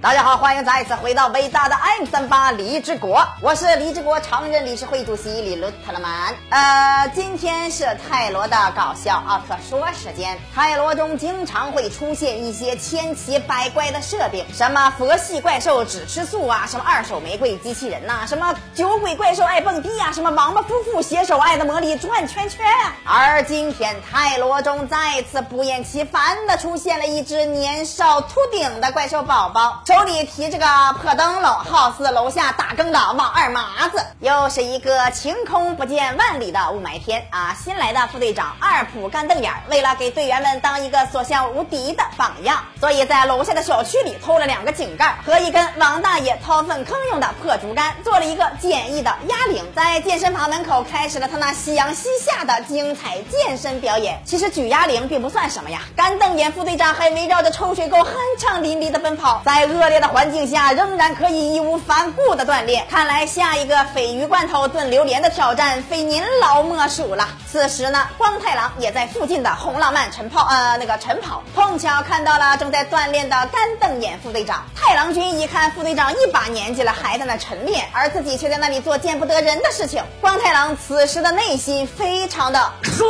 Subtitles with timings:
[0.00, 6.32] 大家好，欢迎再次回到伟大的 M 三八李志国，我是李志国常任理事会主席李伦特勒曼。
[6.50, 10.38] 呃，今天是泰罗的搞笑奥特说时间。
[10.54, 22.64] 泰罗中经常会出现一些千奇百怪的设定，什么佛系怪兽只吃素啊，什么二手玫瑰机器人呐、什么酒鬼怪兽爱蹦迪呀、什么王八夫妇携手爱的魔力转圈圈。
[23.04, 29.82] 而今天泰罗中再次不厌其烦的出现了一只年少秃顶的怪兽宝宝。
[29.88, 30.66] 手里提着个
[31.00, 34.04] 破灯笼，好似楼下打更的王二麻子。
[34.20, 37.56] 又是一个晴空不见万里的雾霾天啊！
[37.58, 54.20] 新来的副队长二普干瞪眼，为了给队员们当一个所向无敌的榜样，所以在楼下的小区里偷了两个井盖和一根王大爷掏粪坑用的破竹竿，做了一个简易的哑铃，在健身房门口开始了他那夕阳西下的精彩健身表演。
[54.26, 62.84] 其实举哑铃并不算什么呀，干瞪眼副队长还围绕着抽水沟酣畅淋漓的奔跑，在恶劣的环境下仍然可以义无反顾的锻炼。
[62.90, 67.28] 看来下一个鲱鱼罐头炖榴莲的挑战非您老莫属了。
[67.50, 74.64] 此时呢，光太郎也在附近的红浪漫晨跑，呃，那个晨跑，碰巧看到了正在锻炼的干瞪眼副队长。
[74.74, 83.08] 太郎君一看副队长一把年纪了还在那晨练，而自己却在那里做见不得人的事情，光太郎此时的内心非常的爽。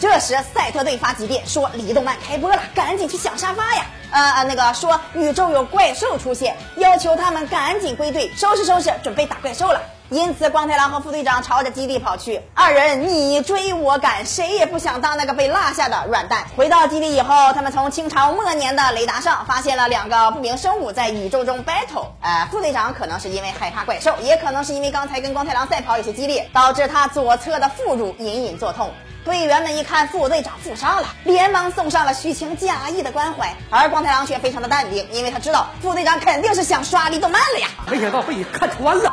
[0.00, 3.84] 这时，赛特队发急电说李动漫开播了，赶紧去抢沙发呀！
[4.12, 9.82] 呃呃，那个说宇宙有怪兽出现，要求他们赶紧归队，收拾收拾，准备打怪兽了。
[10.08, 16.46] 因此，光太郎和副队长朝着基地跑去，二人你追我赶，谁也不想当那个被落下的软蛋。
[16.56, 22.06] 回到基地以后，他们从清朝末年的雷达上发现了两个不明生物在宇宙中 battle。
[22.22, 28.90] 呃，副队长可能是因为害怕怪兽，也可能是因为刚才跟光太郎赛跑有些激烈，导致他左侧的副乳隐隐作痛。
[29.28, 37.68] 队员们一看副队长负伤了，连忙送上了虚情假意的关怀，而光太郎却非常的淡定，因为他知道副队长肯定是想刷李动漫了呀。
[37.90, 39.10] 没想到被你看穿了。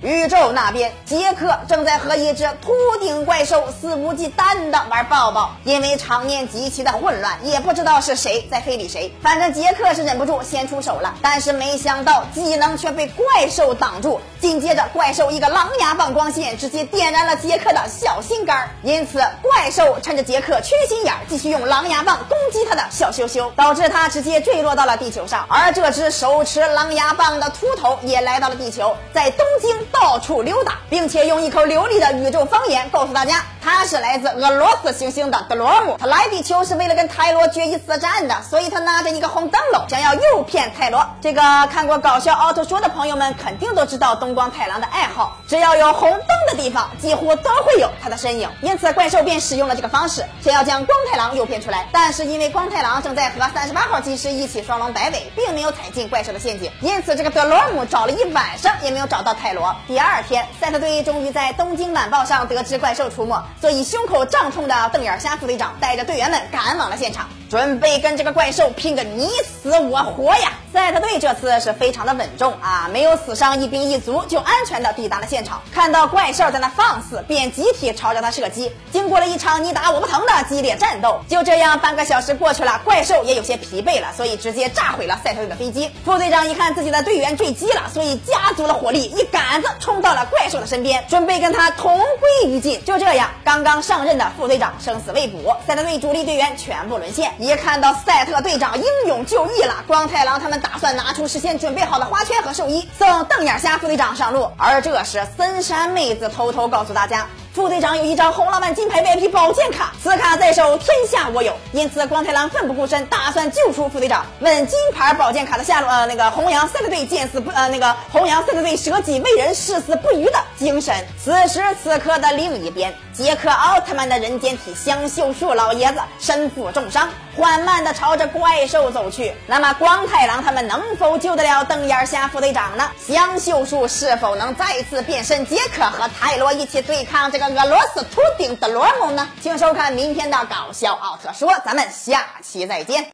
[0.00, 9.12] 宇宙那边，杰克正在和一只秃顶怪兽肆无忌惮地玩抱抱，因为场面极其的混乱，也不知道是谁在非礼谁。
[9.20, 14.20] 反正杰克是忍不住先出手了，但是没想到技能却被怪兽挡住。
[14.40, 25.44] 紧接着，怪兽一个狼牙棒光线直接点燃了杰克的小心肝儿，因此怪兽趁着杰克缺心眼儿，继续用狼牙棒攻击他的小羞羞，导致他直接坠落到了地球上。
[25.48, 41.06] 而这只手持狼牙棒的秃头也来到了地球，在东京到处溜达，并且用一口流利的宇宙方言告诉大家，他是来自俄罗斯行星的德罗姆，他来地球是为了跟泰罗决一死战的，所以他拿着一个红灯笼，想要诱骗泰罗。
[41.20, 48.48] 这个看过搞笑奥特说的朋友们肯定都知道东光太郎的爱好，只要有红灯的地方，几乎都会有他的身影。
[48.62, 51.86] 因此，怪兽便使用了这个方式，想要将光太郎诱骗出来。
[51.92, 59.76] 但是因为光太郎正在和三十八号技师一起双龙摆尾，并没有踩进怪兽的陷阱，因此这个德罗姆找了一晚上也没有找到泰罗。
[59.86, 70.52] 第二天，赛特队终于在东京晚报上得知怪兽出没，所以胸口胀痛的瞪眼虾副队长带着队员们赶往了现场，准备跟这个怪兽拼个你死我活呀！
[70.70, 75.62] 赛特队这次是非常的稳重啊，没有死伤一兵一卒，就安全的抵达了现场。
[75.72, 78.70] 看到怪兽在那放肆，便集体朝着他射击。
[78.92, 85.90] 经过了一场你打我不疼的激烈战斗，就这样半个小时过去了，怪兽也有些疲惫了，所以直接炸毁了赛特队的飞机。
[86.04, 92.84] 副队长一看自己的队员坠机了，所以加足了火力，一杆子冲到了怪兽的身边，准备跟他同归于尽。
[92.84, 97.32] 就这样，刚刚上任的副队长生死未卜，赛特队主力队员全部沦陷。
[97.38, 104.50] 一看到赛特队长英勇就义了，光太郎他们打算拿出事先准备好的花圈和寿衣，送瞪眼瞎副队长上路。
[104.58, 107.26] 而这时，森山妹子偷偷告诉大家。
[107.58, 111.52] 副队长有一张红浪漫金牌 VIP 保健卡，此卡在手，天下我有。
[111.72, 114.24] 因此，光太郎奋不顾身，打算救出副队长。
[114.38, 121.04] 问金牌保健卡的下落，呃，那个弘扬赛特队见死不，呃，那个弘扬赛特队舍己为人、誓死不渝的精神。
[121.20, 129.34] 此时此刻的另一边，杰克奥特曼的人间体香秀树老爷子身负重伤，缓慢地朝着怪兽走去。
[129.48, 132.88] 那么，光太郎他们能否救得了瞪眼瞎副队长呢？
[133.04, 137.47] 香秀树是否能再次变身杰克和泰罗一起对抗这个？
[137.56, 139.28] 俄罗斯秃顶的罗姆呢？
[139.40, 143.06] 请收看明天的搞笑奥特说，咱们下期再见。